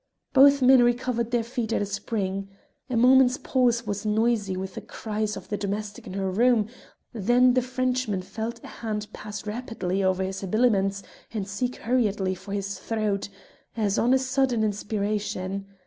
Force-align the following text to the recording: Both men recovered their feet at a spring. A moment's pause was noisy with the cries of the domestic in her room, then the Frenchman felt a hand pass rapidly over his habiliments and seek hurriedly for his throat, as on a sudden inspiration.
Both 0.33 0.63
men 0.63 0.81
recovered 0.81 1.29
their 1.29 1.43
feet 1.43 1.71
at 1.71 1.79
a 1.83 1.85
spring. 1.85 2.49
A 2.89 2.97
moment's 2.97 3.37
pause 3.37 3.85
was 3.85 4.03
noisy 4.03 4.57
with 4.57 4.73
the 4.73 4.81
cries 4.81 5.37
of 5.37 5.49
the 5.49 5.57
domestic 5.57 6.07
in 6.07 6.13
her 6.13 6.31
room, 6.31 6.65
then 7.13 7.53
the 7.53 7.61
Frenchman 7.61 8.23
felt 8.23 8.63
a 8.63 8.67
hand 8.81 9.05
pass 9.13 9.45
rapidly 9.45 10.03
over 10.03 10.23
his 10.23 10.41
habiliments 10.41 11.03
and 11.31 11.47
seek 11.47 11.75
hurriedly 11.75 12.33
for 12.33 12.51
his 12.51 12.79
throat, 12.79 13.29
as 13.77 13.99
on 13.99 14.11
a 14.11 14.17
sudden 14.17 14.63
inspiration. 14.63 15.67